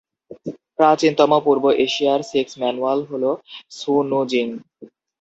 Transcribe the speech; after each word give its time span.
প্রাচীনতম 0.77 1.31
পূর্ব 1.45 1.63
এশিয়ার 1.85 2.21
সেক্স 2.31 2.53
ম্যানুয়াল 2.61 2.99
হল 3.11 3.23
সু 3.77 3.93
নু 4.09 4.19
জিং। 4.31 4.47